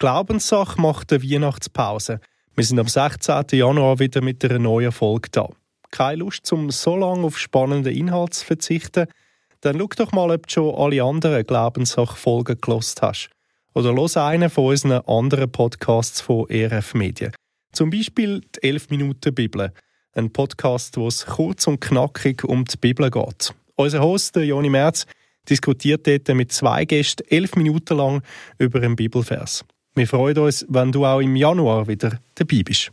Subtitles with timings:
[0.00, 2.20] Glaubenssache macht eine Weihnachtspause.
[2.54, 3.46] Wir sind am 16.
[3.50, 5.48] Januar wieder mit einer neuen Folge da.
[5.90, 9.06] Keine Lust, um so lange auf spannende Inhalte zu verzichten?
[9.60, 13.30] Dann schau doch mal, ob du schon alle anderen Glaubenssache-Folgen gelost hast.
[13.74, 17.32] Oder los einen von unseren anderen Podcasts von ERF Medien.
[17.72, 19.72] Zum Beispiel die 11 Minuten Bibel.
[20.12, 23.52] Ein Podcast, wo es kurz und knackig um die Bibel geht.
[23.74, 25.06] Unser Host, Joni Merz,
[25.50, 28.22] diskutiert dort mit zwei Gästen elf Minuten lang
[28.58, 29.64] über einen Bibelvers.
[29.98, 32.92] Wir freuen uns, wenn du auch im Januar wieder dabei bist.